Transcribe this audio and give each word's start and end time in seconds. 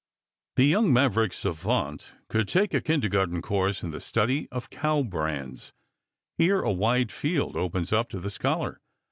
The 0.55 0.63
young 0.63 0.91
Maverick 0.91 1.31
savant 1.31 2.11
could 2.27 2.47
take 2.47 2.73
a 2.73 2.81
kindergarten 2.81 3.39
course 3.43 3.83
in 3.83 3.91
the 3.91 4.01
study 4.01 4.47
of 4.51 4.71
cow 4.71 5.03
brands. 5.03 5.73
Here 6.39 6.59
a 6.63 6.71
wide 6.73 7.11
field 7.11 7.55
opens 7.55 7.93
up 7.93 8.09
to 8.09 8.19
the 8.19 8.31
scholar. 8.31 8.79